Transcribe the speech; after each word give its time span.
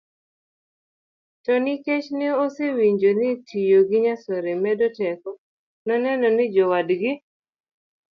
to 1.43 1.53
nikech 1.63 2.07
ne 2.17 2.27
osewinjoga 2.43 3.19
ni 3.19 3.29
tiyo 3.47 3.79
gi 3.89 3.97
nyasore 4.05 4.51
medo 4.63 4.87
teko 4.97 5.29
noneno 5.87 6.27
ni 6.35 6.45
jowadgi 6.55 7.11